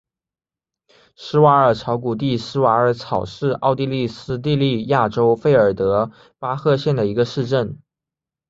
[1.15, 7.79] 施瓦尔曹谷地施瓦尔曹是奥地利施蒂利亚州费尔德巴赫县的一个市镇。